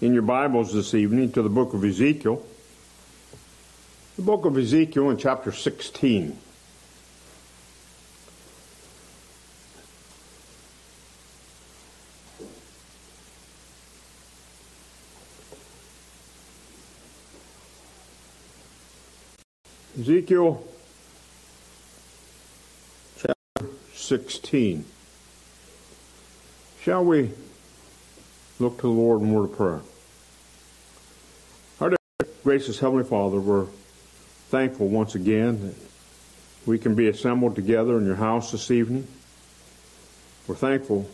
[0.00, 2.44] in your Bibles this evening to the book of Ezekiel.
[4.16, 6.38] The book of Ezekiel in chapter 16.
[19.98, 20.62] Ezekiel
[23.16, 24.84] chapter 16.
[26.82, 27.30] Shall we
[28.58, 29.80] look to the Lord in word of prayer?
[31.80, 31.96] Our
[32.42, 33.66] gracious Heavenly Father, we're
[34.48, 35.74] thankful once again that
[36.66, 39.06] we can be assembled together in your house this evening.
[40.46, 41.08] We're thankful,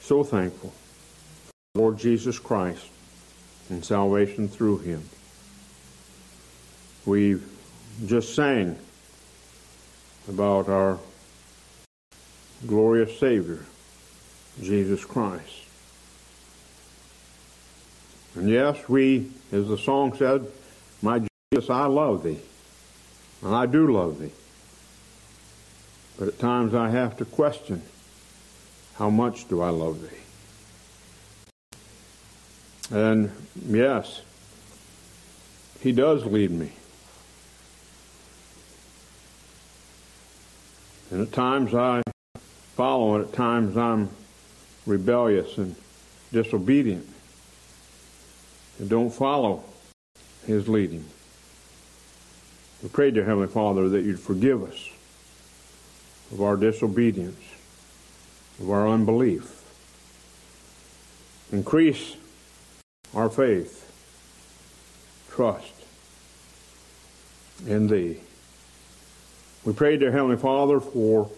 [0.00, 0.72] so thankful,
[1.74, 2.86] Lord Jesus Christ
[3.70, 5.02] and salvation through him.
[7.04, 7.40] We
[8.06, 8.78] just sang
[10.28, 10.98] about our
[12.66, 13.64] glorious Savior,
[14.60, 15.67] Jesus Christ.
[18.34, 20.46] And yes, we, as the song said,
[21.02, 22.40] my Jesus, I love thee.
[23.42, 24.32] And I do love thee.
[26.18, 27.82] But at times I have to question,
[28.96, 30.16] how much do I love thee?
[32.90, 33.30] And
[33.66, 34.22] yes,
[35.80, 36.72] he does lead me.
[41.10, 42.02] And at times I
[42.74, 44.10] follow, and at times I'm
[44.86, 45.76] rebellious and
[46.32, 47.08] disobedient
[48.78, 49.64] and don't follow
[50.46, 51.04] his leading.
[52.82, 54.90] We pray, dear Heavenly Father, that you'd forgive us
[56.32, 57.40] of our disobedience,
[58.60, 59.54] of our unbelief.
[61.50, 62.16] Increase
[63.14, 63.90] our faith,
[65.30, 65.72] trust
[67.66, 68.20] in Thee.
[69.64, 71.30] We pray, dear Heavenly Father, for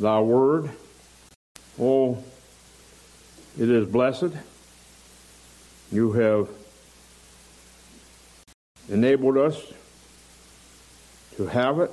[0.00, 0.70] Thy Word.
[1.80, 2.22] Oh,
[3.58, 4.32] it is blessed.
[5.92, 6.48] You have
[8.88, 9.72] enabled us
[11.36, 11.92] to have it.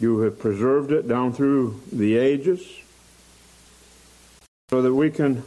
[0.00, 2.66] You have preserved it down through the ages
[4.68, 5.42] so that we can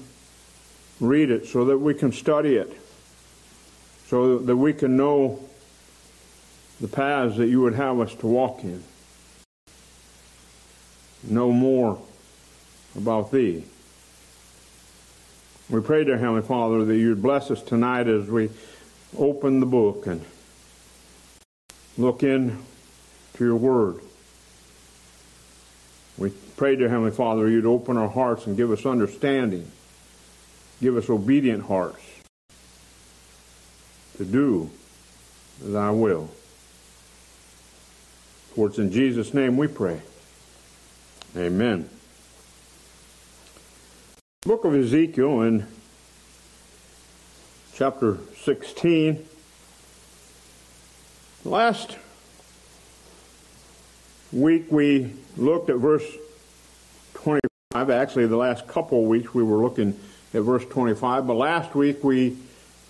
[1.00, 2.72] read it, so that we can study it,
[4.08, 5.40] so that we can know
[6.82, 8.84] the paths that you would have us to walk in.
[11.24, 12.02] Know more
[12.96, 13.64] about Thee.
[15.70, 18.50] We pray, dear Heavenly Father, that you'd bless us tonight as we
[19.18, 20.24] open the book and
[21.98, 22.58] look in
[23.36, 24.00] to your word.
[26.18, 29.72] We pray, dear Heavenly Father, you'd open our hearts and give us understanding.
[30.82, 32.02] Give us obedient hearts
[34.18, 34.70] to do
[35.62, 36.30] thy will.
[38.56, 40.02] For it's in Jesus' name we pray.
[41.38, 41.90] Amen.
[44.42, 45.66] Book of Ezekiel in
[47.80, 49.26] chapter 16.
[51.46, 51.96] Last
[54.34, 56.04] week we looked at verse
[57.14, 57.90] 25.
[57.90, 59.98] Actually, the last couple weeks we were looking
[60.34, 62.36] at verse 25, but last week we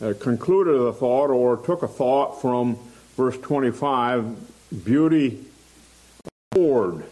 [0.02, 2.76] uh, concluded a thought or took a thought from
[3.16, 5.46] verse 25 beauty
[6.52, 7.06] abhorred.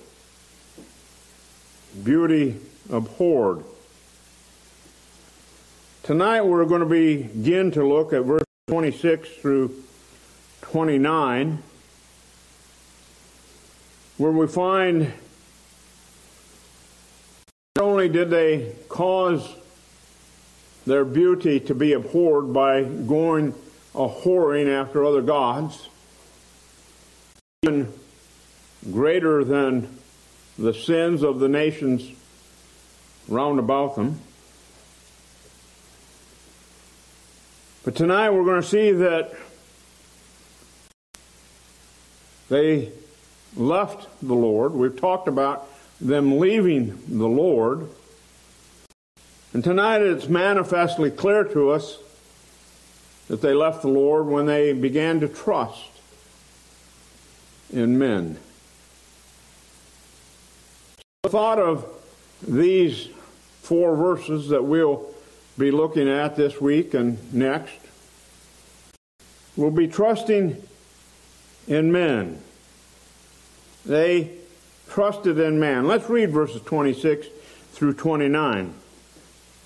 [2.03, 2.55] Beauty
[2.91, 3.63] abhorred.
[6.07, 9.83] Tonight we're going to begin to look at verse 26 through
[10.61, 11.61] 29,
[14.15, 15.11] where we find
[17.75, 19.53] not only did they cause
[20.85, 23.53] their beauty to be abhorred by going
[23.93, 25.89] a whoring after other gods,
[27.63, 27.91] even
[28.93, 29.99] greater than
[30.57, 32.09] the sins of the nations
[33.27, 34.21] round about them.
[37.87, 39.33] But tonight we're going to see that
[42.49, 42.91] they
[43.55, 44.73] left the Lord.
[44.73, 45.69] We've talked about
[46.01, 47.87] them leaving the Lord.
[49.53, 51.99] And tonight it's manifestly clear to us
[53.29, 55.89] that they left the Lord when they began to trust
[57.71, 58.37] in men.
[61.23, 61.85] The thought of
[62.45, 63.07] these
[63.61, 65.09] four verses that we'll
[65.57, 67.79] be looking at this week and next
[69.55, 70.61] will be trusting
[71.67, 72.41] in men.
[73.85, 74.31] They
[74.89, 75.87] trusted in man.
[75.87, 77.27] Let's read verses 26
[77.71, 78.73] through 29.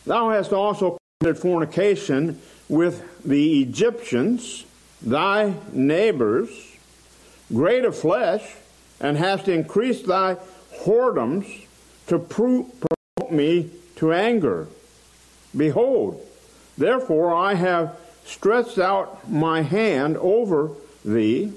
[0.05, 4.65] Thou hast also committed fornication with the Egyptians,
[5.01, 6.77] thy neighbors,
[7.53, 8.55] great of flesh,
[8.99, 10.37] and hast increased thy
[10.83, 11.65] whoredoms
[12.07, 14.67] to provoke me to anger.
[15.55, 16.25] Behold,
[16.77, 17.95] Therefore I have
[18.25, 20.71] stretched out my hand over
[21.03, 21.53] thee,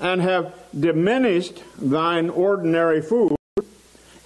[0.00, 3.36] and have diminished thine ordinary food,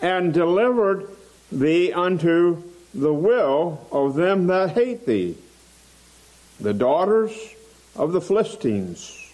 [0.01, 1.09] and delivered
[1.53, 2.63] thee unto
[2.95, 5.37] the will of them that hate thee,
[6.59, 7.33] the daughters
[7.95, 9.31] of the Philistines,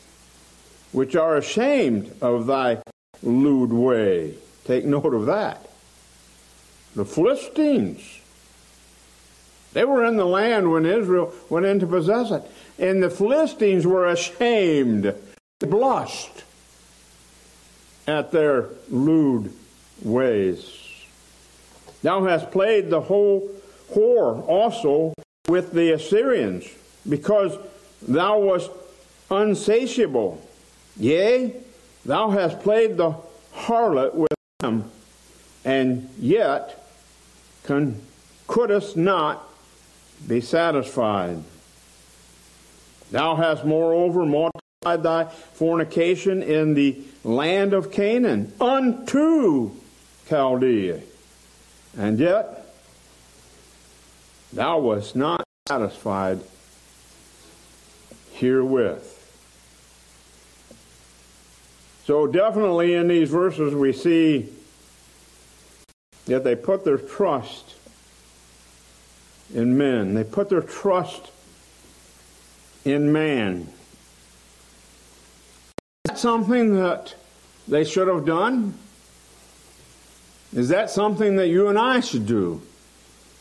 [0.93, 2.83] which are ashamed of thy
[3.23, 4.35] lewd way.
[4.65, 5.71] Take note of that.
[6.95, 8.21] The Philistines.
[9.77, 12.43] They were in the land when Israel went in to possess it.
[12.79, 15.15] And the Philistines were ashamed,
[15.59, 16.45] blushed
[18.07, 19.53] at their lewd
[20.03, 20.67] ways.
[22.03, 23.51] Thou hast played the whole
[23.93, 25.13] whore also
[25.47, 26.65] with the Assyrians,
[27.07, 27.59] because
[28.01, 28.71] thou wast
[29.31, 30.41] unsatiable.
[30.97, 31.55] Yea,
[32.07, 33.15] thou hast played the
[33.55, 34.91] harlot with them,
[35.67, 36.83] and yet
[38.47, 39.43] couldst not
[40.27, 41.43] be satisfied.
[43.11, 49.73] Thou hast moreover multiplied thy fornication in the land of Canaan unto
[50.29, 51.01] Chaldea.
[51.97, 52.75] And yet
[54.53, 56.41] thou wast not satisfied
[58.35, 59.13] herewith.
[62.05, 64.49] So definitely in these verses we see
[66.27, 67.76] that they put their trust
[69.55, 70.15] in men.
[70.15, 71.31] They put their trust
[72.85, 73.69] in man.
[76.05, 77.15] Is that something that
[77.67, 78.75] they should have done?
[80.53, 82.63] Is that something that you and I should do?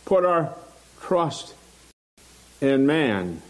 [0.05, 0.53] Put our
[1.01, 1.53] trust
[2.61, 3.41] in man.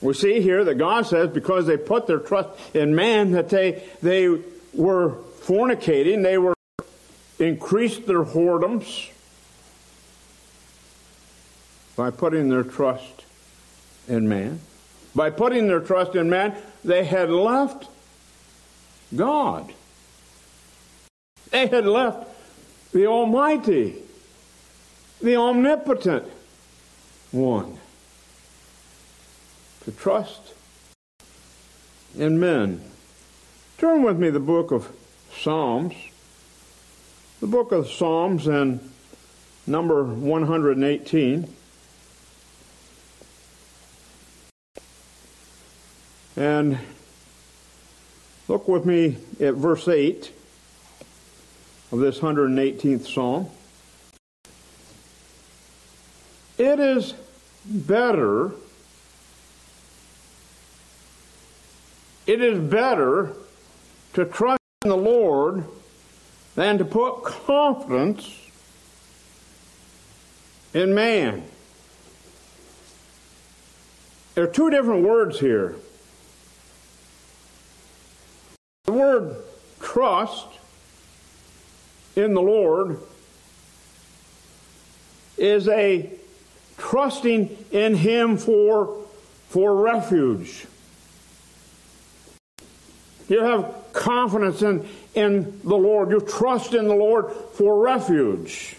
[0.00, 3.82] We see here that God says because they put their trust in man that they
[4.02, 4.28] they
[4.72, 6.54] were fornicating, they were
[7.38, 9.10] increased their whoredoms
[11.98, 13.24] by putting their trust
[14.06, 14.60] in man.
[15.16, 16.54] By putting their trust in man,
[16.84, 17.88] they had left
[19.16, 19.74] God.
[21.50, 22.28] They had left
[22.92, 23.96] the Almighty,
[25.20, 26.30] the Omnipotent
[27.32, 27.78] One,
[29.84, 30.54] to trust
[32.16, 32.80] in men.
[33.76, 34.88] Turn with me the book of
[35.36, 35.94] Psalms.
[37.40, 38.88] The book of Psalms and
[39.66, 41.56] number 118.
[46.38, 46.78] And
[48.46, 50.32] look with me at verse 8
[51.90, 53.50] of this 118th Psalm.
[56.56, 57.14] It is
[57.64, 58.52] better,
[62.28, 63.32] it is better
[64.12, 65.64] to trust in the Lord
[66.54, 68.32] than to put confidence
[70.72, 71.42] in man.
[74.36, 75.74] There are two different words here.
[78.87, 79.36] The word
[79.80, 80.48] trust
[82.16, 82.98] in the Lord
[85.36, 86.10] is a
[86.76, 89.04] trusting in Him for,
[89.48, 90.66] for refuge.
[93.28, 96.10] You have confidence in, in the Lord.
[96.10, 98.76] You trust in the Lord for refuge.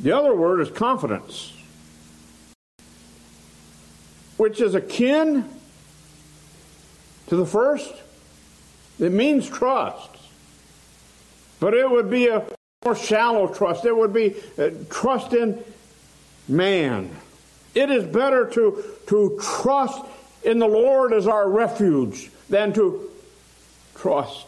[0.00, 1.52] The other word is confidence,
[4.36, 5.57] which is akin
[7.28, 7.94] to the first,
[8.98, 10.10] it means trust.
[11.60, 12.44] But it would be a
[12.84, 13.84] more shallow trust.
[13.84, 15.62] It would be uh, trust in
[16.46, 17.14] man.
[17.74, 20.04] It is better to, to trust
[20.42, 23.10] in the Lord as our refuge than to
[23.94, 24.46] trust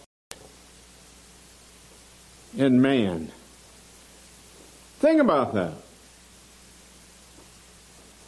[2.57, 3.31] in man.
[5.01, 5.75] Think about that.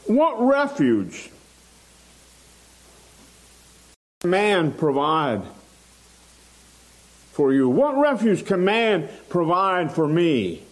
[0.07, 1.31] What refuge
[4.25, 5.43] man provide
[7.33, 7.69] for you?
[7.69, 10.63] What refuge can man provide for me?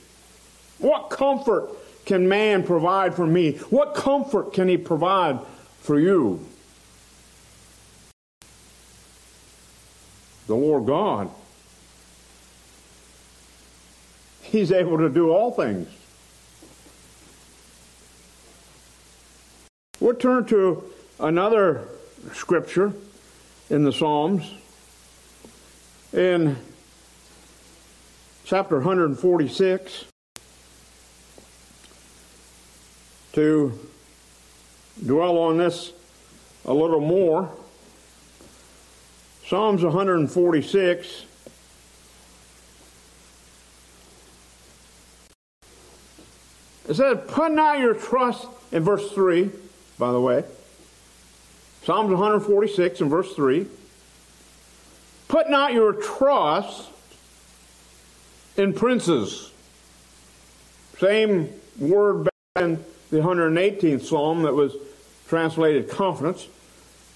[0.78, 1.70] What comfort
[2.04, 3.52] can man provide for me?
[3.70, 5.40] What comfort can he provide
[5.80, 6.46] for you?
[10.46, 11.30] The Lord God.
[14.42, 15.88] He's able to do all things.
[20.00, 20.82] We'll turn to
[21.20, 21.86] another
[22.32, 22.92] scripture
[23.70, 24.52] in the Psalms.
[26.12, 26.56] In
[28.44, 30.04] chapter 146,
[33.32, 33.78] to
[35.06, 35.92] dwell on this
[36.64, 37.48] a little more,
[39.46, 41.24] Psalms 146.
[46.88, 49.48] It says, put not your trust in verse 3,
[49.96, 50.44] by the way.
[51.90, 53.66] Psalms 146 and verse 3.
[55.26, 56.88] Put not your trust
[58.56, 59.50] in princes.
[61.00, 61.48] Same
[61.80, 64.76] word back in the 118th Psalm that was
[65.26, 66.46] translated confidence.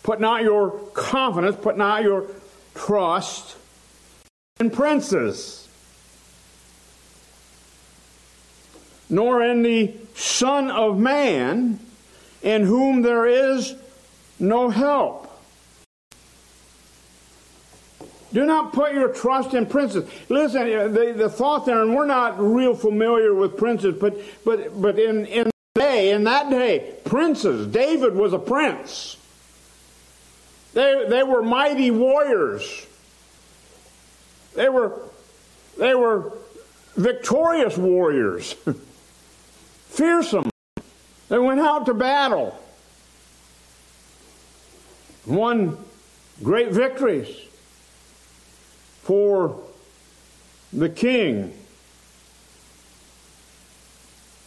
[0.03, 2.27] Put not your confidence, put not your
[2.75, 3.57] trust
[4.59, 5.69] in princes,
[9.09, 11.79] nor in the Son of Man,
[12.43, 13.77] in whom there is
[14.49, 15.31] no help.
[18.35, 20.11] Do not put your trust in princes.
[20.29, 24.81] Listen, uh, the, the thought there, and we're not real familiar with princes, but but
[24.81, 27.69] but in in day, in that day, princes.
[27.69, 29.17] David was a prince.
[30.73, 32.87] They they were mighty warriors.
[34.57, 35.01] They were
[35.79, 36.33] they were
[36.97, 38.57] victorious warriors.
[39.91, 40.51] Fearsome.
[41.29, 42.61] They went out to battle.
[45.27, 45.79] Won
[46.43, 47.29] great victories
[49.03, 49.61] for
[50.73, 51.53] the king.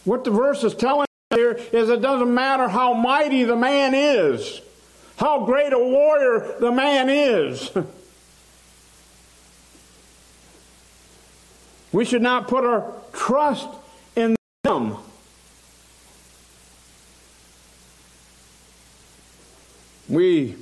[0.04, 3.94] What the verse is telling us here is it doesn't matter how mighty the man
[3.94, 4.60] is,
[5.16, 7.70] how great a warrior the man is.
[11.92, 13.68] we should not put our trust
[14.16, 14.96] in them.
[20.08, 20.56] We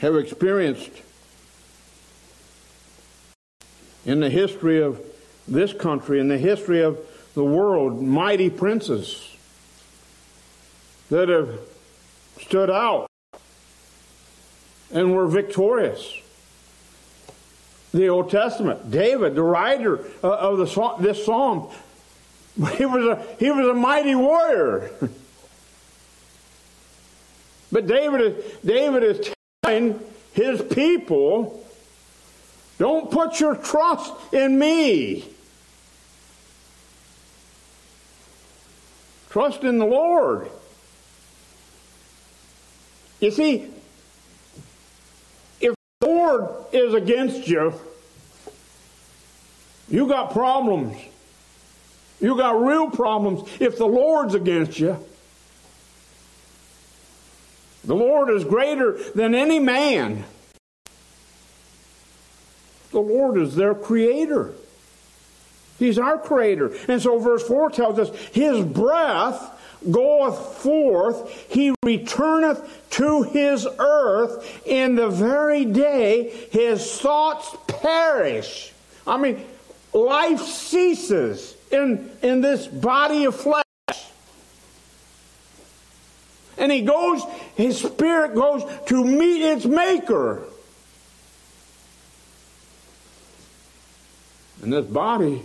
[0.00, 0.90] have experienced
[4.04, 5.00] in the history of
[5.48, 6.98] this country, in the history of
[7.34, 9.36] the world, mighty princes
[11.10, 11.58] that have
[12.40, 13.08] stood out
[14.92, 16.20] and were victorious.
[17.92, 21.70] The Old Testament, David, the writer of the, this psalm,
[22.76, 24.90] he was a, he was a mighty warrior.
[27.72, 29.33] but David is, David is
[29.64, 31.64] his people,
[32.78, 35.24] don't put your trust in me.
[39.30, 40.50] Trust in the Lord.
[43.20, 43.68] You see,
[45.60, 47.74] if the Lord is against you,
[49.88, 50.96] you got problems.
[52.20, 54.98] You got real problems if the Lord's against you.
[57.86, 60.24] The Lord is greater than any man.
[62.90, 64.52] The Lord is their creator.
[65.78, 66.72] He's our creator.
[66.88, 69.50] And so verse 4 tells us, His breath
[69.90, 78.72] goeth forth, He returneth to His earth in the very day His thoughts perish.
[79.06, 79.44] I mean,
[79.92, 83.63] life ceases in, in this body of flesh.
[86.56, 87.22] And he goes,
[87.56, 90.44] his spirit goes to meet its maker.
[94.62, 95.42] And this body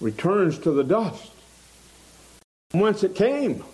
[0.00, 1.30] returns to the dust
[2.72, 3.64] whence it came.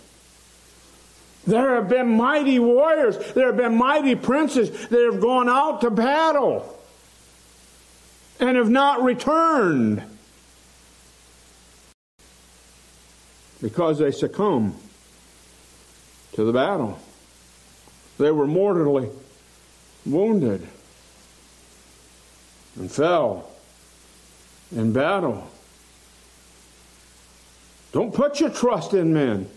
[1.46, 5.90] There have been mighty warriors, there have been mighty princes that have gone out to
[5.90, 6.78] battle
[8.38, 10.02] and have not returned
[13.60, 14.76] because they succumb
[16.32, 16.98] to the battle.
[18.18, 19.10] They were mortally
[20.04, 20.66] wounded
[22.76, 23.50] and fell
[24.74, 25.48] in battle.
[27.92, 29.48] Don't put your trust in men.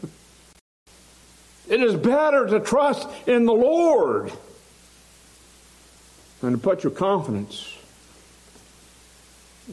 [1.67, 4.31] It is better to trust in the Lord
[6.41, 7.75] than to put your confidence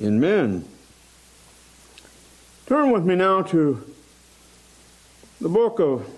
[0.01, 0.65] in men.
[2.67, 3.85] Turn with me now to
[5.41, 6.09] the book of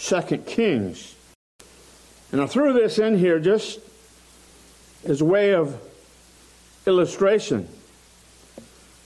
[0.00, 1.14] Second Kings.
[2.32, 3.80] And I threw this in here just
[5.04, 5.78] as a way of
[6.86, 7.68] illustration.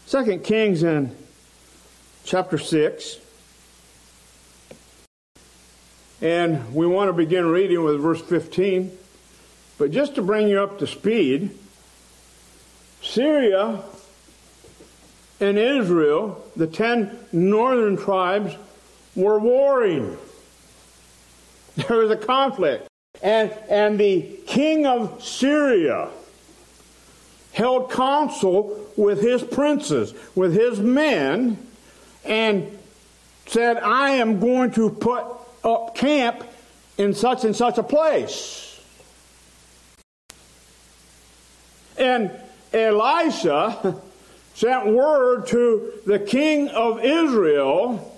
[0.06, 1.14] Second Kings in
[2.24, 3.18] chapter 6.
[6.22, 8.96] And we want to begin reading with verse 15.
[9.76, 11.58] But just to bring you up to speed,
[13.02, 13.82] Syria
[15.40, 18.54] and Israel, the ten northern tribes,
[19.16, 20.16] were warring.
[21.76, 22.88] There was a conflict.
[23.22, 26.08] And, and the king of Syria
[27.52, 31.58] held council with his princes, with his men,
[32.24, 32.78] and
[33.46, 35.24] said, I am going to put
[35.62, 36.44] up camp
[36.98, 38.80] in such and such a place.
[41.96, 42.30] And
[42.72, 43.96] Elisha
[44.54, 48.13] sent word to the king of Israel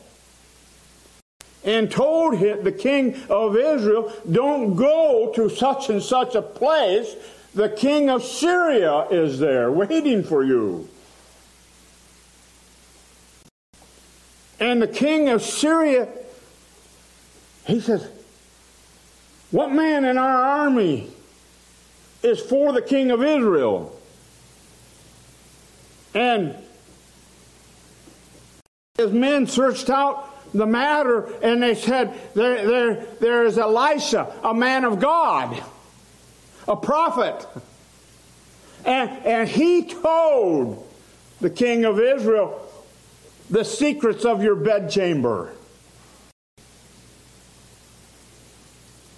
[1.66, 7.14] and told him, the king of Israel, don't go to such and such a place.
[7.54, 10.88] The king of Syria is there waiting for you.
[14.61, 16.08] And the king of Syria,
[17.66, 18.08] he says,
[19.50, 21.11] What man in our army
[22.23, 23.92] is for the king of Israel?
[26.14, 26.54] And
[28.96, 34.55] his men searched out the matter and they said, There, there, there is Elisha, a
[34.55, 35.62] man of God,
[36.67, 37.47] a prophet.
[38.85, 40.87] And, and he told
[41.41, 42.62] the king of Israel,
[43.50, 45.53] the secrets of your bedchamber.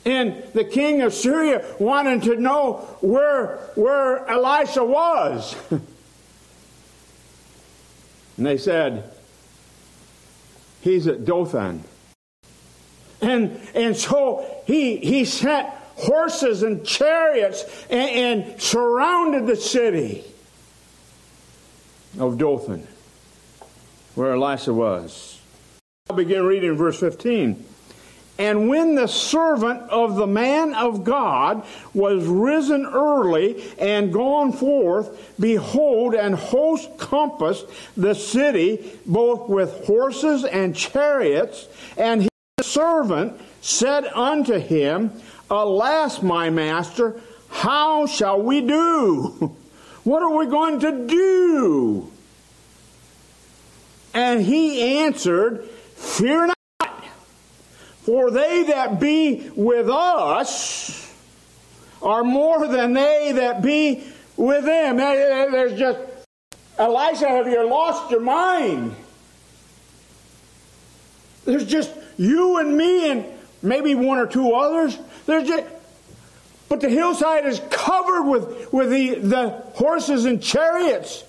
[0.04, 5.54] And the king of Syria wanted to know where, where Elisha was.
[5.70, 5.82] and
[8.36, 9.12] they said,
[10.80, 11.84] He's at Dothan.
[13.20, 20.24] And, and so he, he sent horses and chariots and, and surrounded the city
[22.18, 22.86] of Dothan
[24.18, 25.40] where Elisha was.
[26.10, 27.64] I'll begin reading verse 15.
[28.38, 35.34] And when the servant of the man of God was risen early and gone forth,
[35.40, 37.66] behold, an host compassed
[37.96, 41.66] the city, both with horses and chariots.
[41.96, 45.12] And his servant said unto him,
[45.50, 49.56] Alas, my master, how shall we do?
[50.04, 52.10] What are we going to do?
[54.14, 55.64] And he answered,
[55.96, 56.57] Fear not,
[58.08, 61.12] for they that be with us
[62.00, 64.02] are more than they that be
[64.34, 64.96] with them.
[64.96, 65.98] There's just,
[66.78, 68.96] Elisha, have you lost your mind?
[71.44, 73.26] There's just you and me and
[73.60, 74.98] maybe one or two others.
[75.26, 75.66] There's just,
[76.70, 81.24] but the hillside is covered with, with the, the horses and chariots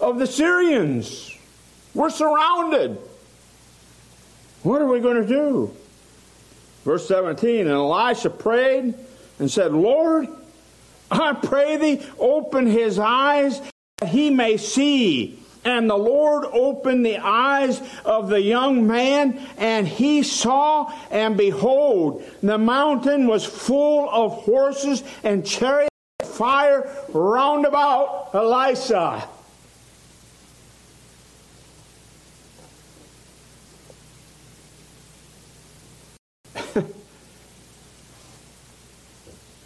[0.00, 1.32] of the Syrians.
[1.94, 2.98] We're surrounded.
[4.64, 5.76] What are we going to do?
[6.88, 8.94] Verse 17 And Elisha prayed
[9.38, 10.26] and said, Lord,
[11.10, 13.60] I pray thee, open his eyes
[13.98, 15.38] that he may see.
[15.66, 22.24] And the Lord opened the eyes of the young man, and he saw, and behold,
[22.42, 29.28] the mountain was full of horses and chariots of fire round about Elisha.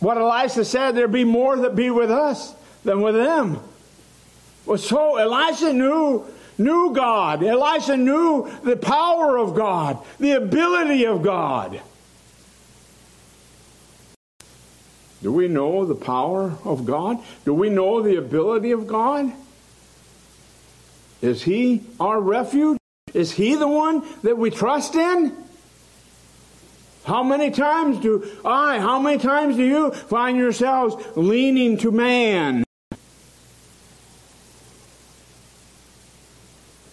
[0.03, 3.61] What Elisha said, there be more that be with us than with them.
[4.67, 6.27] Well, so Elisha knew
[6.59, 7.43] knew God.
[7.43, 11.81] Elisha knew the power of God, the ability of God.
[15.23, 17.19] Do we know the power of God?
[17.45, 19.33] Do we know the ability of God?
[21.21, 22.79] Is He our refuge?
[23.15, 25.42] Is He the one that we trust in?
[27.05, 32.65] How many times do I, how many times do you find yourselves leaning to man?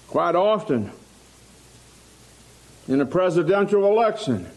[0.07, 0.91] Quite often
[2.87, 4.49] in a presidential election,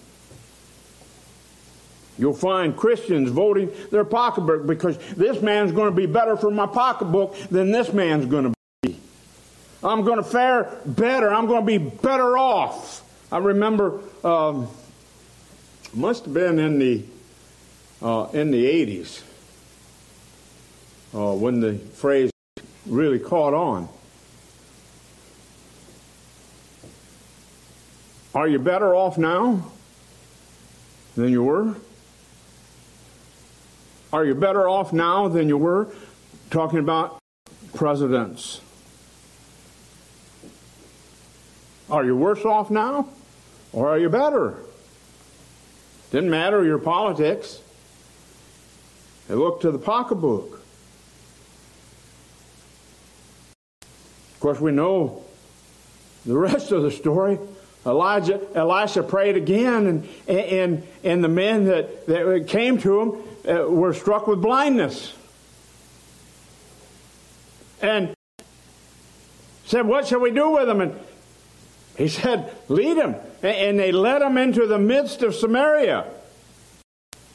[2.17, 6.67] you'll find Christians voting their pocketbook because this man's going to be better for my
[6.67, 8.99] pocketbook than this man's going to be.
[9.85, 11.31] I'm going to fare better.
[11.31, 13.03] I'm going to be better off.
[13.31, 14.01] I remember.
[14.25, 14.69] Um,
[15.95, 17.05] must have been in the
[18.01, 19.23] uh, in the 80s
[21.15, 22.31] uh, when the phrase
[22.87, 23.89] really caught on.
[28.35, 29.71] Are you better off now
[31.15, 31.77] than you were?
[34.13, 35.89] Are you better off now than you were?
[36.51, 37.19] Talking about
[37.75, 38.61] presidents.
[41.91, 43.09] Are you worse off now?
[43.73, 44.57] Or are you better?
[46.13, 47.63] Didn't matter your politics.
[49.29, 50.61] They looked to the pocketbook.
[53.81, 55.25] Of course, we know
[56.27, 57.39] the rest of the story.
[57.87, 63.71] Elijah, Elisha prayed again, and, and, and the men that, that came to him uh,
[63.71, 65.15] were struck with blindness.
[67.81, 68.15] And
[69.65, 70.83] said, What shall we do with them?
[70.83, 71.01] And
[71.97, 73.17] he said, Lead them.
[73.43, 76.07] And they led him into the midst of Samaria.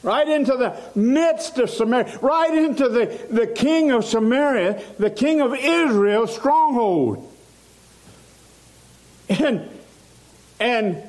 [0.02, 5.40] right into the midst of Samaria, right into the, the king of Samaria, the king
[5.40, 7.30] of Israel's stronghold.
[9.28, 9.68] And,
[10.58, 11.02] and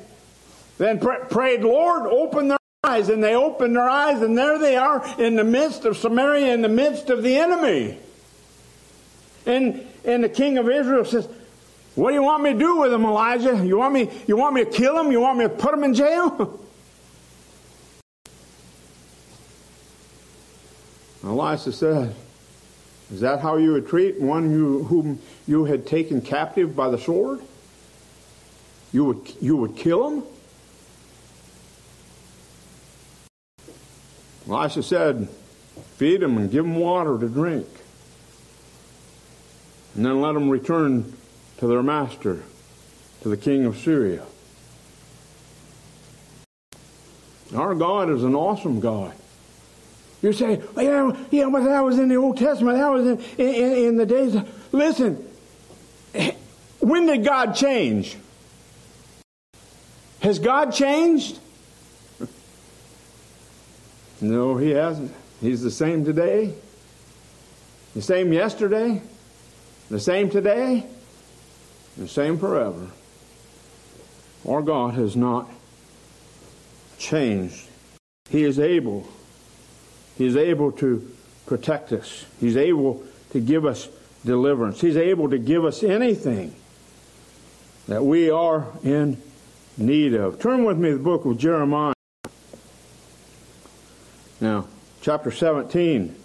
[0.78, 3.08] then pr- prayed, Lord, open their eyes.
[3.08, 6.62] And they opened their eyes, and there they are in the midst of Samaria, in
[6.62, 7.98] the midst of the enemy.
[9.46, 11.28] And, and the king of Israel says,
[12.00, 13.62] What do you want me to do with them, Elijah?
[13.62, 15.12] You want me, you want me to kill them?
[15.12, 16.58] You want me to put them in jail?
[21.22, 22.14] Elisha said,
[23.12, 26.96] Is that how you would treat one you, whom you had taken captive by the
[26.96, 27.42] sword?
[28.92, 30.22] You would, you would kill him?
[34.48, 35.28] Elisha said,
[35.96, 37.68] Feed him and give him water to drink.
[39.94, 41.12] And then let them return
[41.60, 42.42] to their master,
[43.22, 44.24] to the king of Syria.
[47.54, 49.14] Our God is an awesome God.
[50.22, 52.78] You say, oh, yeah, yeah, but that was in the Old Testament.
[52.78, 54.34] That was in, in, in the days.
[54.34, 54.48] Of...
[54.72, 55.22] Listen,
[56.78, 58.16] when did God change?
[60.22, 61.38] Has God changed?
[64.22, 65.14] No, He hasn't.
[65.42, 66.54] He's the same today,
[67.94, 69.02] the same yesterday,
[69.90, 70.86] the same today,
[72.00, 72.88] the same forever.
[74.48, 75.50] Our God has not
[76.98, 77.66] changed.
[78.30, 79.06] He is able
[80.16, 81.14] He is able to
[81.46, 82.24] protect us.
[82.40, 83.88] He's able to give us
[84.24, 84.80] deliverance.
[84.80, 86.54] He's able to give us anything
[87.86, 89.20] that we are in
[89.76, 90.40] need of.
[90.40, 91.92] Turn with me to the book of Jeremiah.
[94.40, 94.68] Now,
[95.02, 96.16] chapter 17.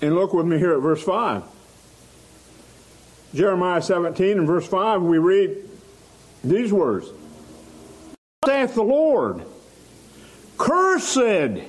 [0.00, 1.53] And look with me here at verse 5.
[3.34, 5.56] Jeremiah 17 and verse 5, we read
[6.44, 7.08] these words
[8.44, 9.44] Saith the Lord,
[10.56, 11.64] Cursed.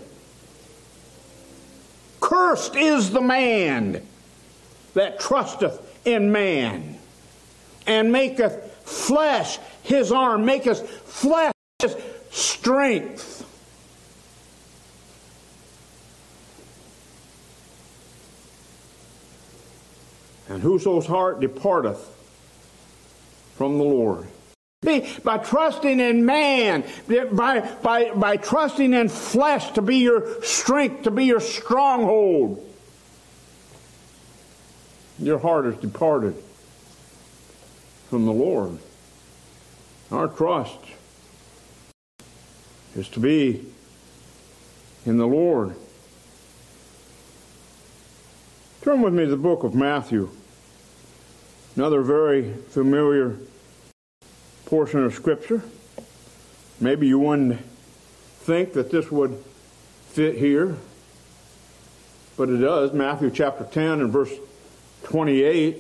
[2.21, 4.05] Cursed is the man
[4.93, 6.97] that trusteth in man
[7.87, 11.95] and maketh flesh his arm, maketh flesh his
[12.31, 13.34] strength.
[20.49, 21.99] And whoso's heart departeth
[23.55, 24.27] from the Lord
[25.23, 31.11] by trusting in man, by, by, by trusting in flesh to be your strength, to
[31.11, 32.63] be your stronghold.
[35.17, 36.35] Your heart is departed
[38.09, 38.77] from the Lord.
[40.11, 40.77] Our trust
[42.95, 43.65] is to be
[45.05, 45.75] in the Lord.
[48.85, 50.29] Turn with me to the book of Matthew,
[51.75, 53.35] another very familiar
[54.67, 55.63] portion of Scripture.
[56.79, 57.59] Maybe you wouldn't
[58.41, 59.43] think that this would
[60.09, 60.77] fit here,
[62.37, 62.93] but it does.
[62.93, 64.31] Matthew chapter 10 and verse
[65.05, 65.77] 28.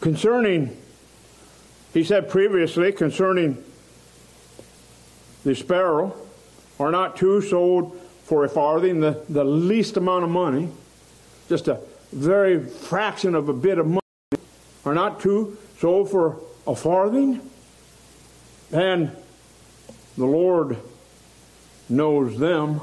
[0.00, 0.76] Concerning,
[1.92, 3.62] he said previously, concerning
[5.44, 6.16] the sparrow,
[6.80, 10.68] are not two sold for a farthing, the, the least amount of money,
[11.48, 11.80] just a
[12.12, 14.00] very fraction of a bit of money
[14.84, 17.40] are not two sold for a farthing?
[18.72, 19.10] And
[20.16, 20.78] the Lord
[21.88, 22.80] knows them.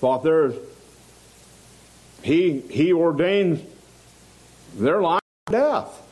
[0.00, 0.54] Thought there's
[2.22, 3.60] He He ordains
[4.76, 6.04] their life death.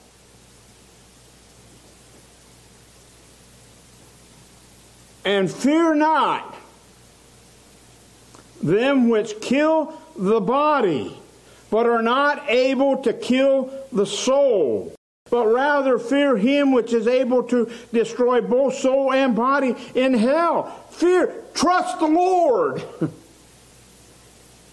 [5.24, 6.54] And fear not
[8.62, 11.16] them which kill the body
[11.70, 14.94] but are not able to kill the soul,
[15.30, 20.64] but rather fear him which is able to destroy both soul and body in hell.
[20.90, 22.82] Fear, trust the Lord.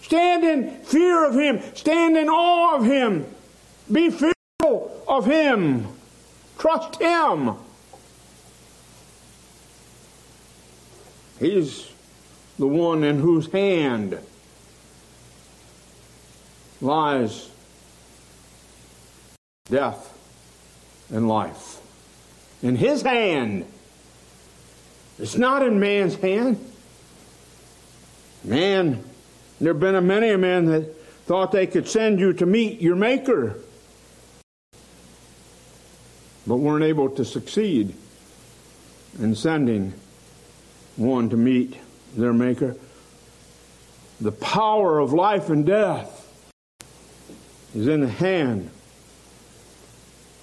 [0.02, 3.24] Stand in fear of him, stand in awe of him,
[3.90, 5.88] be fearful of him,
[6.58, 7.54] trust him.
[11.40, 11.90] He's
[12.58, 14.18] the one in whose hand
[16.80, 17.50] lies
[19.70, 20.12] death
[21.10, 21.80] and life.
[22.62, 23.66] In his hand.
[25.18, 26.58] It's not in man's hand.
[28.42, 29.02] Man,
[29.60, 30.94] there have been a many a men that
[31.26, 33.58] thought they could send you to meet your maker,
[36.46, 37.94] but weren't able to succeed
[39.18, 39.94] in sending
[40.96, 41.78] one to meet
[42.16, 42.76] their maker.
[44.20, 46.20] The power of life and death
[47.74, 48.70] is in the hand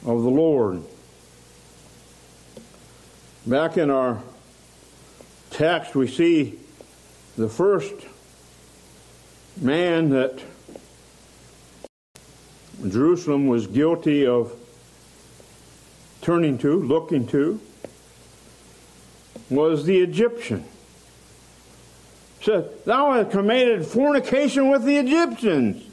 [0.06, 0.84] of the Lord.
[3.46, 4.22] Back in our
[5.50, 6.60] text, we see
[7.38, 7.94] the first
[9.58, 10.44] man that
[12.88, 14.54] Jerusalem was guilty of
[16.22, 17.60] turning to, looking to,
[19.50, 20.66] was the Egyptian.
[22.42, 25.84] Said, Thou hast committed fornication with the Egyptians,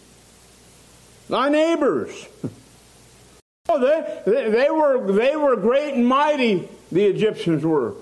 [1.29, 2.27] thy neighbors.
[3.69, 7.95] oh, they, they, were, they were great and mighty, the Egyptians were.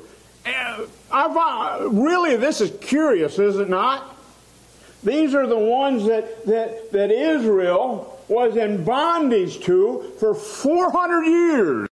[0.44, 4.16] I found, really, this is curious, is it not?
[5.02, 11.88] These are the ones that, that, that Israel was in bondage to for 400 years.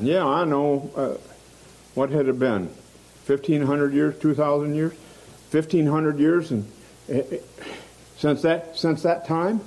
[0.00, 0.90] Yeah, I know.
[0.94, 1.14] Uh,
[1.98, 2.68] what had it been?
[3.26, 4.92] 1,500 years, 2,000 years?
[5.50, 6.70] 1,500 years and
[7.12, 7.22] uh,
[8.16, 9.60] since that since that time.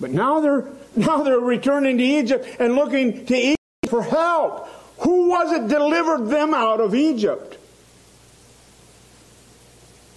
[0.00, 4.68] But now they're now they're returning to Egypt and looking to Egypt for help.
[4.98, 7.58] Who was it delivered them out of Egypt?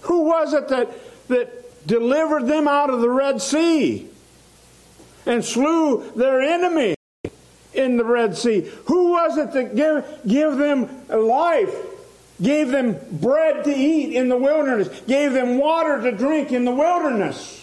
[0.02, 0.88] Who was it that,
[1.28, 4.08] that delivered them out of the Red Sea
[5.26, 6.94] and slew their enemy
[7.74, 8.70] in the Red Sea?
[8.86, 11.74] Who was it that gave, gave them life,
[12.40, 16.74] gave them bread to eat in the wilderness, gave them water to drink in the
[16.74, 17.56] wilderness?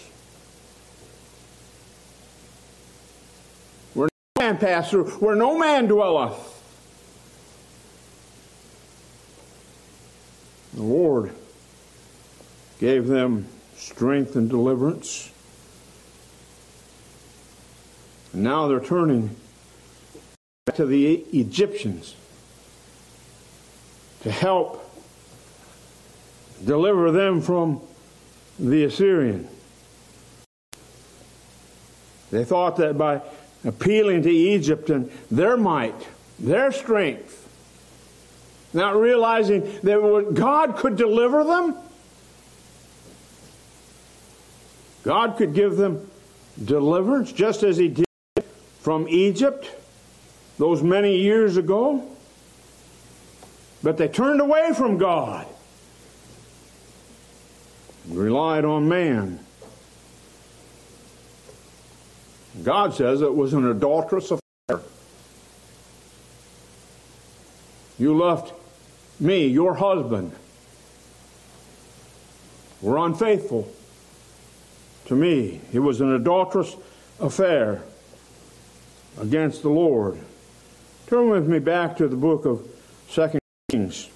[3.94, 6.54] Where no man passed through, where no man dwelleth.
[10.74, 11.32] The Lord
[12.80, 15.32] gave them strength and deliverance.
[18.34, 19.38] And now they're turning
[20.74, 22.16] to the Egyptians
[24.24, 24.84] to help
[26.66, 27.80] deliver them from
[28.58, 29.48] the Assyrian.
[32.32, 33.22] They thought that by
[33.64, 36.08] appealing to Egypt and their might,
[36.40, 37.48] their strength,
[38.74, 41.76] not realizing that God could deliver them.
[45.04, 46.10] God could give them
[46.64, 48.06] deliverance just as He did
[48.80, 49.70] from Egypt
[50.58, 52.04] those many years ago.
[53.84, 55.48] But they turned away from God,
[58.06, 59.40] and relied on man.
[62.64, 64.82] God says it was an adulterous affair.
[68.00, 68.54] You left
[69.20, 70.32] me, your husband,
[72.82, 73.72] were unfaithful
[75.06, 75.62] to me.
[75.72, 76.76] It was an adulterous
[77.20, 77.84] affair
[79.20, 80.20] against the Lord.
[81.08, 82.68] Turn with me back to the book of
[83.08, 83.40] Second
[83.70, 84.10] Kings.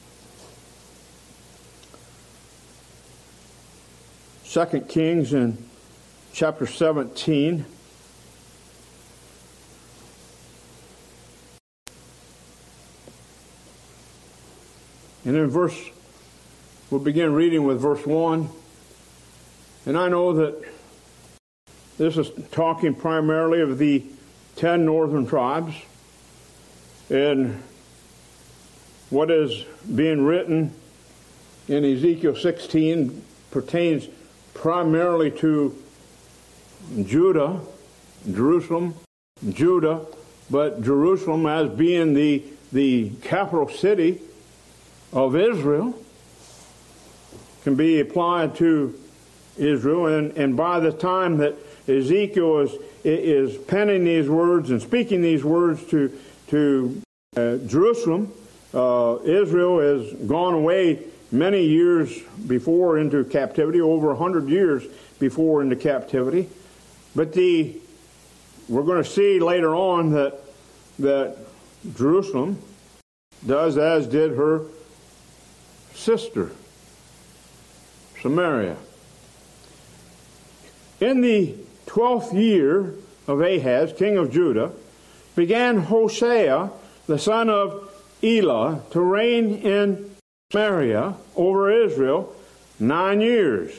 [4.43, 5.63] Second Kings in
[6.34, 7.63] chapter 17.
[15.25, 15.80] And in verse,
[16.89, 18.49] we'll begin reading with verse 1.
[19.86, 20.60] And I know that
[21.99, 24.04] this is talking primarily of the
[24.56, 25.75] ten northern tribes.
[27.10, 27.63] And
[29.10, 30.74] what is being written
[31.67, 34.08] in Ezekiel 16 pertains
[34.54, 35.76] primarily to
[37.04, 37.62] Judah,
[38.32, 38.93] Jerusalem,
[39.50, 40.06] Judah,
[40.52, 44.22] but Jerusalem as being the, the capital city
[45.12, 45.95] of Israel
[47.63, 49.00] can be applied to
[49.58, 50.08] Israel.
[50.08, 51.56] And, and by the time that
[51.88, 56.17] Ezekiel is, is penning these words and speaking these words to,
[56.50, 57.02] to
[57.36, 58.32] uh, Jerusalem,
[58.74, 64.84] uh, Israel has gone away many years before into captivity, over a hundred years
[65.20, 66.50] before into captivity.
[67.16, 67.78] But the
[68.68, 70.40] we're going to see later on that
[71.00, 71.38] that
[71.96, 72.62] Jerusalem
[73.46, 74.66] does as did her
[75.94, 76.52] sister,
[78.22, 78.76] Samaria.
[81.00, 82.94] In the twelfth year
[83.28, 84.72] of Ahaz, king of Judah,
[85.39, 86.69] began Hosea,
[87.08, 87.89] the son of
[88.21, 90.13] Elah, to reign in
[90.52, 92.36] Samaria over Israel
[92.78, 93.71] nine years.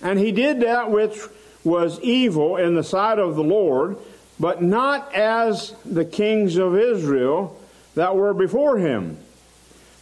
[0.00, 1.18] And he did that which
[1.64, 3.96] was evil in the sight of the Lord,
[4.38, 7.60] but not as the kings of Israel
[7.96, 9.18] that were before him.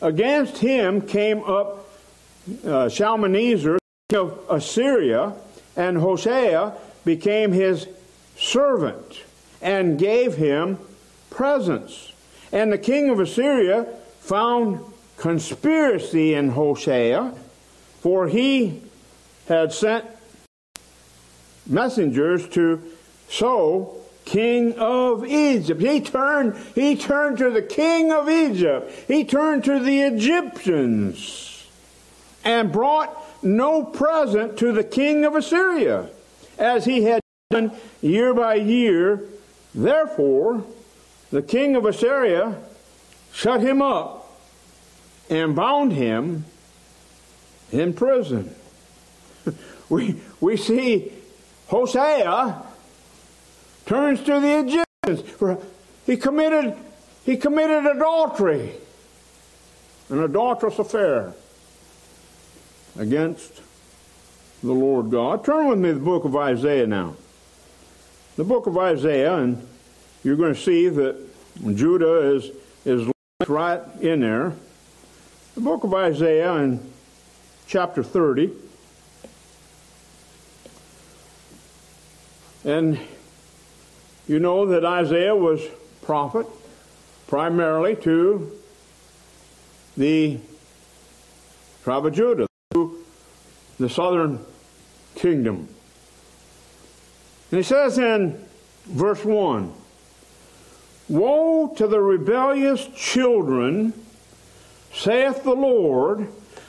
[0.02, 1.88] Against him came up
[2.66, 3.78] uh, Shalmaneser,
[4.11, 5.33] king of Assyria,
[5.74, 6.74] and Hosea
[7.07, 7.88] became his
[8.37, 9.22] servant
[9.62, 10.79] and gave him
[11.31, 12.12] presents.
[12.53, 13.85] And the king of Assyria
[14.20, 14.81] found
[15.16, 17.33] conspiracy in Hosea,
[18.01, 18.83] for he
[19.48, 20.05] had sent
[21.66, 22.83] messengers to
[23.29, 25.81] So king of Egypt.
[25.81, 28.92] He turned, he turned to the king of Egypt.
[29.09, 31.66] He turned to the Egyptians
[32.44, 36.09] and brought no present to the king of Assyria,
[36.59, 37.20] as he had
[37.51, 39.25] done year by year.
[39.74, 40.64] Therefore,
[41.30, 42.58] the king of Assyria
[43.32, 44.40] shut him up
[45.30, 46.44] and bound him
[47.70, 48.54] in prison.
[49.88, 51.12] we, we see
[51.68, 52.62] Hosea
[53.87, 55.30] turns to the Egyptians.
[55.38, 55.58] For
[56.04, 56.76] he committed,
[57.24, 58.74] he committed adultery,
[60.11, 61.32] an adulterous affair
[62.98, 63.62] against
[64.62, 65.44] the Lord God.
[65.44, 67.16] Turn with me to the book of Isaiah now.
[68.37, 69.66] The book of Isaiah, and
[70.25, 71.16] you're going to see that
[71.75, 72.51] Judah is,
[72.87, 73.11] is
[73.47, 74.55] right in there.
[75.55, 76.81] The book of Isaiah in
[77.66, 78.51] chapter 30.
[82.64, 82.99] And
[84.27, 85.61] you know that Isaiah was
[86.01, 86.47] prophet
[87.27, 88.51] primarily to
[89.97, 90.38] the
[91.85, 93.05] tribe of Judah, to
[93.79, 94.40] the southern
[95.16, 95.68] kingdom.
[97.53, 98.43] And he says in
[98.87, 99.73] verse 1
[101.09, 103.93] Woe to the rebellious children,
[104.95, 106.29] saith the Lord,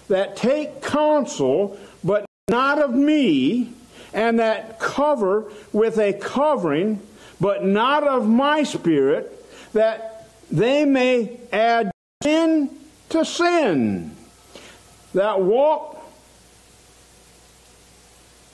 [0.10, 3.72] that take counsel, but not of me,
[4.14, 7.02] and that cover with a covering
[7.40, 11.92] but not of my spirit, that they may add
[12.22, 12.70] sin
[13.10, 14.16] to sin,
[15.14, 15.92] that walk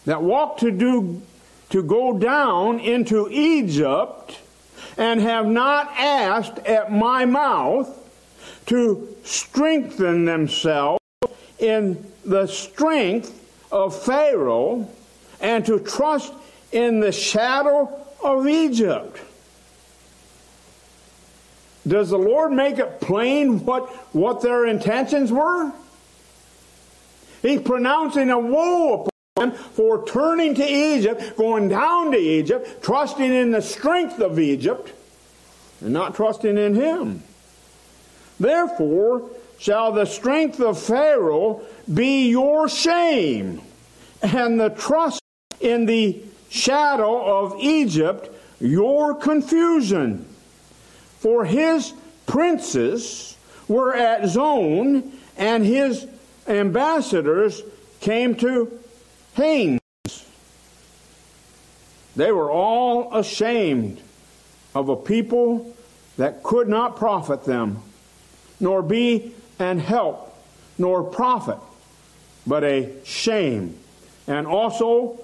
[0.06, 1.22] that walk to do
[1.69, 4.39] to go down into Egypt
[4.97, 7.95] and have not asked at my mouth
[8.65, 10.99] to strengthen themselves
[11.60, 13.36] in the strength
[13.71, 14.88] of Pharaoh
[15.39, 16.34] and to trust
[16.71, 17.89] in the shadow
[18.23, 19.19] of Egypt.
[21.88, 25.71] Does the Lord make it plain what, what their intentions were?
[27.41, 29.09] He's pronouncing a woe
[29.73, 34.91] for turning to Egypt, going down to Egypt, trusting in the strength of Egypt,
[35.82, 37.23] and not trusting in Him.
[38.39, 41.62] Therefore, shall the strength of Pharaoh
[41.93, 43.62] be your shame,
[44.21, 45.21] and the trust
[45.60, 50.25] in the shadow of Egypt your confusion.
[51.19, 51.93] For his
[52.28, 56.08] princes were at Zoan, and his
[56.47, 57.62] ambassadors
[58.02, 58.79] came to
[59.39, 59.80] Hanes.
[62.15, 64.02] They were all ashamed
[64.75, 65.73] of a people
[66.17, 67.82] that could not profit them,
[68.60, 70.36] nor be an help,
[70.78, 71.58] nor profit,
[72.45, 73.78] but a shame,
[74.28, 75.17] and also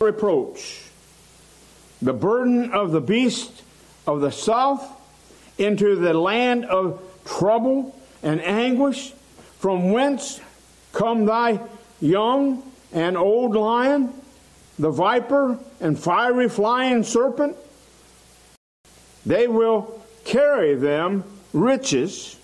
[0.00, 0.80] reproach.
[2.00, 3.62] The burden of the beast
[4.06, 4.82] of the south
[5.58, 9.12] into the land of trouble and anguish,
[9.58, 10.40] from whence
[10.94, 11.60] come thy
[12.00, 14.12] young and old lion,
[14.78, 17.56] the viper and fiery flying serpent.
[19.24, 22.36] They will carry them riches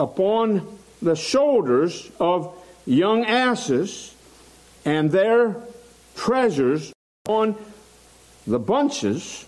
[0.00, 2.54] upon the shoulders of
[2.86, 4.14] young asses
[4.84, 5.56] and their
[6.16, 6.92] treasures
[7.28, 7.56] on
[8.46, 9.44] the bunches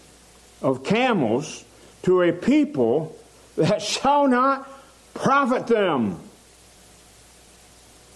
[0.62, 1.64] of camels
[2.02, 3.16] to a people
[3.56, 4.68] that shall not
[5.14, 6.18] profit them.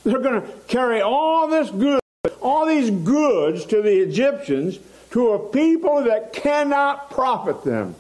[0.04, 2.00] They're going to carry all this good,
[2.40, 4.78] all these goods to the Egyptians
[5.10, 7.94] to a people that cannot profit them,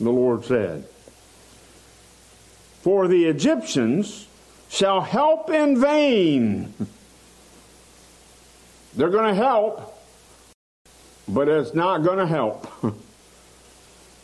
[0.00, 0.84] the Lord said.
[2.82, 4.26] For the Egyptians
[4.68, 6.74] shall help in vain.
[8.96, 9.98] They're going to help,
[11.26, 12.66] but it's not going to help.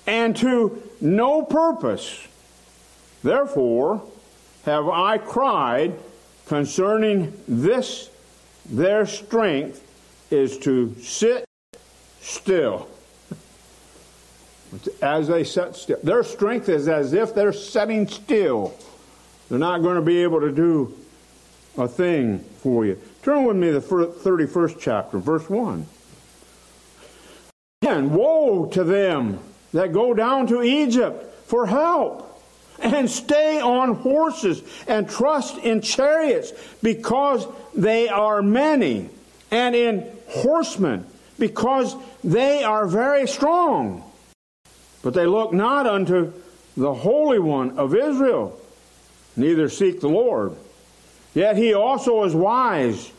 [0.06, 2.26] and to no purpose.
[3.22, 4.02] Therefore,
[4.64, 5.94] have I cried
[6.50, 8.10] concerning this
[8.68, 9.86] their strength
[10.32, 11.44] is to sit
[12.20, 12.88] still.
[15.00, 15.98] As they sit still.
[16.02, 18.74] Their strength is as if they're sitting still.
[19.48, 20.92] They're not going to be able to do
[21.78, 23.00] a thing for you.
[23.22, 25.86] Turn with me to the 31st chapter, verse 1.
[27.82, 29.38] And woe to them
[29.72, 32.29] that go down to Egypt for help
[32.82, 36.52] and stay on horses and trust in chariots
[36.82, 39.08] because they are many,
[39.50, 41.06] and in horsemen
[41.38, 44.04] because they are very strong.
[45.02, 46.32] But they look not unto
[46.76, 48.58] the Holy One of Israel,
[49.36, 50.56] neither seek the Lord.
[51.34, 53.10] Yet he also is wise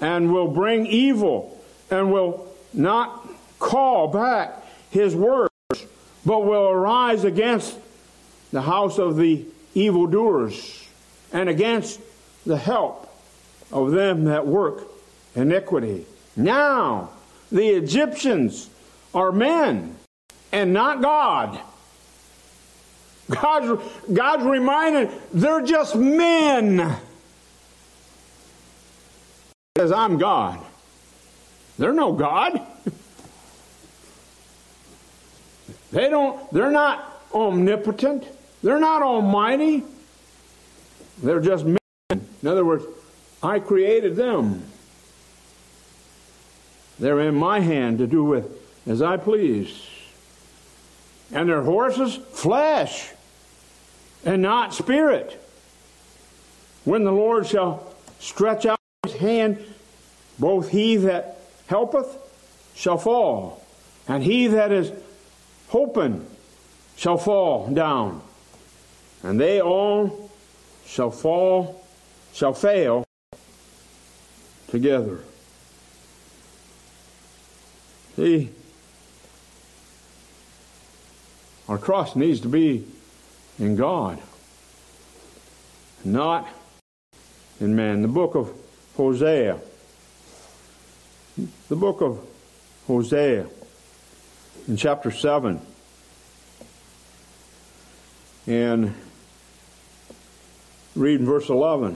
[0.00, 3.28] and will bring evil and will not
[3.58, 5.50] call back his words,
[6.24, 7.76] but will arise against
[8.50, 9.44] the house of the
[9.74, 10.86] evildoers
[11.32, 12.00] and against
[12.46, 13.12] the help
[13.70, 14.84] of them that work
[15.34, 16.06] iniquity.
[16.36, 17.10] Now,
[17.52, 18.70] the Egyptians
[19.14, 19.96] are men
[20.52, 21.60] and not God.
[23.30, 26.96] God's, God's reminding they're just men.
[29.74, 30.64] Because I'm God.
[31.78, 32.60] They're no God.
[35.90, 38.26] They don't, they're not omnipotent.
[38.62, 39.84] They're not almighty.
[41.22, 41.78] They're just men.
[42.10, 42.84] In other words,
[43.42, 44.64] I created them.
[46.98, 48.50] They're in my hand to do with
[48.86, 49.86] as I please.
[51.30, 53.10] And their horses, flesh,
[54.24, 55.40] and not spirit.
[56.84, 59.58] When the Lord shall stretch out his hand,
[60.38, 62.16] both he that helpeth
[62.74, 63.64] shall fall,
[64.06, 64.92] and he that is
[65.68, 66.26] hoping
[66.96, 68.22] shall fall down,
[69.22, 70.30] and they all
[70.86, 71.84] shall fall,
[72.32, 73.04] shall fail
[74.68, 75.20] together.
[78.16, 78.50] See,
[81.68, 82.86] our trust needs to be
[83.58, 84.20] in God,
[86.04, 86.48] not
[87.60, 88.02] in man.
[88.02, 88.52] The book of
[88.96, 89.58] Hosea.
[91.68, 92.26] The book of
[92.86, 93.46] Hosea
[94.66, 95.60] in chapter 7.
[98.46, 98.94] And
[100.98, 101.94] read verse 11.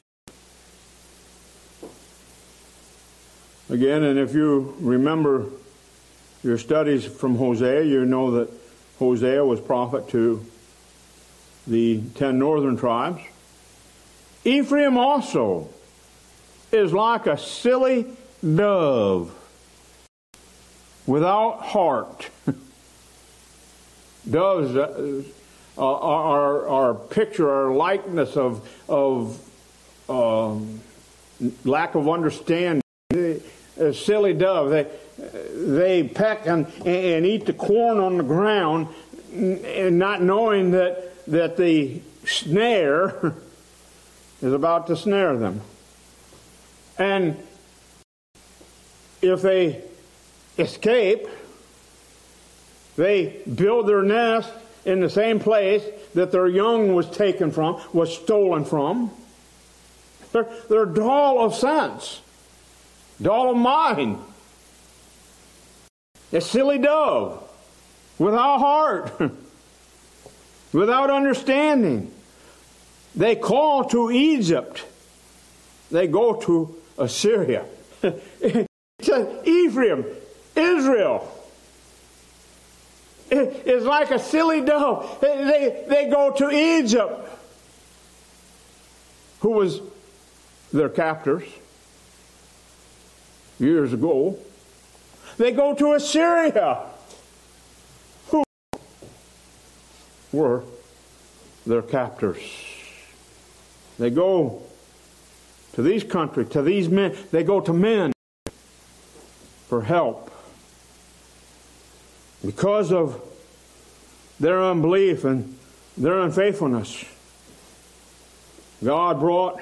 [3.69, 5.47] Again, and if you remember
[6.43, 8.49] your studies from Hosea, you know that
[8.99, 10.45] Hosea was prophet to
[11.67, 13.21] the ten northern tribes.
[14.43, 15.69] Ephraim also
[16.71, 18.05] is like a silly
[18.43, 19.33] dove
[21.05, 22.29] without heart.
[24.29, 25.23] Doves uh,
[25.77, 29.39] uh, are, are picture, our likeness of, of
[30.09, 30.81] um,
[31.63, 32.81] lack of understanding.
[33.11, 38.87] A silly dove, they, they peck and, and eat the corn on the ground
[39.33, 43.33] and not knowing that, that the snare
[44.41, 45.61] is about to snare them.
[46.99, 47.41] And
[49.21, 49.81] if they
[50.59, 51.27] escape,
[52.95, 54.51] they build their nest
[54.85, 59.11] in the same place that their young was taken from, was stolen from.
[60.31, 62.21] They're, they're dull of sense,
[63.21, 64.17] dull of mind.
[66.31, 67.47] A silly dove
[68.17, 69.11] without heart,
[70.73, 72.11] without understanding.
[73.15, 74.83] They call to Egypt.
[75.91, 77.65] They go to Assyria.
[79.45, 80.05] Ephraim,
[80.55, 81.42] Israel
[83.37, 85.17] is like a silly dove.
[85.21, 87.29] They, they go to Egypt,
[89.39, 89.81] who was
[90.71, 91.43] their captors
[93.59, 94.37] years ago.
[95.37, 96.81] They go to Assyria,
[98.27, 98.43] who
[100.31, 100.63] were
[101.65, 102.41] their captors.
[103.97, 104.63] They go
[105.73, 107.15] to these countries, to these men.
[107.31, 108.13] They go to men
[109.67, 110.32] for help.
[112.45, 113.21] Because of
[114.39, 115.57] their unbelief and
[115.97, 117.05] their unfaithfulness,
[118.83, 119.61] God brought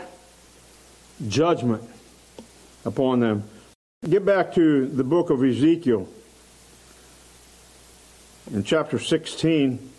[1.27, 1.83] judgment
[2.85, 3.43] upon them.
[4.09, 6.07] Get back to the book of Ezekiel
[8.51, 9.91] in chapter 16.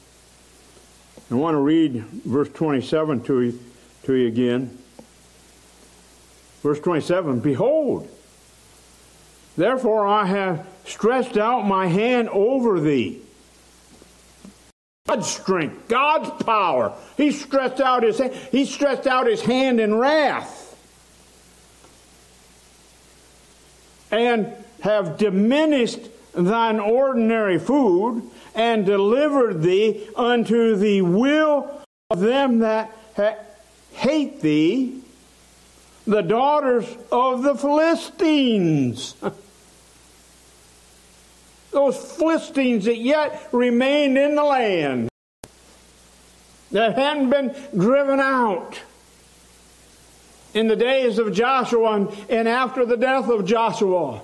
[1.30, 3.60] I want to read verse 27 to you,
[4.04, 4.76] to you again.
[6.62, 8.08] Verse 27 Behold,
[9.56, 13.20] therefore I have stretched out my hand over thee.
[15.06, 16.94] God's strength, God's power.
[17.16, 20.60] He stretched out his hand, he stretched out his hand in wrath.
[24.10, 26.00] And have diminished
[26.34, 28.22] thine ordinary food
[28.54, 33.36] and delivered thee unto the will of them that ha-
[33.92, 35.00] hate thee,
[36.06, 39.14] the daughters of the Philistines.
[41.72, 45.08] Those Philistines that yet remained in the land,
[46.70, 48.80] that hadn't been driven out
[50.54, 54.20] in the days of Joshua and, after the death of Joshua.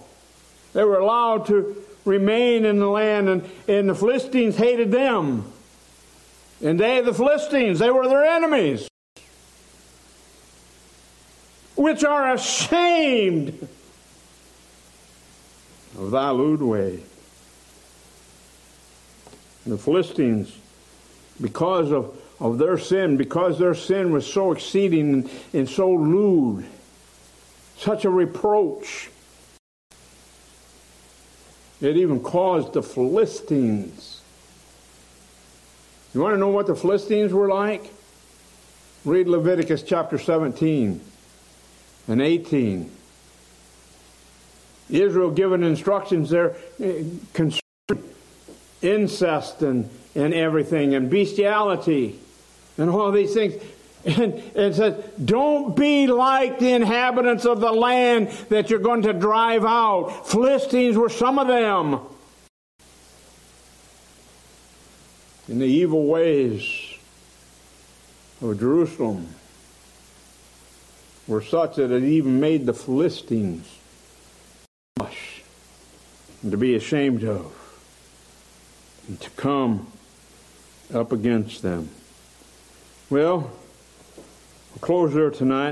[0.74, 5.50] They were allowed to remain in the land, and, and the Philistines hated them.
[6.62, 8.88] And they, the Philistines, they were their enemies,
[11.76, 13.68] which are ashamed
[15.98, 17.00] of thy lewd way.
[19.66, 20.56] The Philistines,
[21.40, 26.66] because of, of their sin, because their sin was so exceeding and, and so lewd,
[27.76, 29.10] such a reproach,
[31.80, 34.20] it even caused the Philistines.
[36.14, 37.92] You want to know what the Philistines were like?
[39.04, 41.00] Read Leviticus chapter 17
[42.08, 42.90] and 18.
[44.90, 47.60] Israel given instructions there eh, concerning
[48.82, 52.18] incest and, and everything and bestiality
[52.76, 53.54] and all these things.
[54.04, 59.12] And it says, don't be like the inhabitants of the land that you're going to
[59.12, 60.28] drive out.
[60.28, 62.00] Philistines were some of them.
[65.48, 66.62] In the evil ways
[68.40, 69.34] of Jerusalem
[71.26, 73.66] were such that it even made the Philistines
[74.94, 75.42] blush
[76.42, 77.57] and to be ashamed of
[79.08, 79.86] and to come
[80.94, 81.88] up against them.
[83.10, 83.50] Well,
[84.74, 85.66] I'll close there tonight.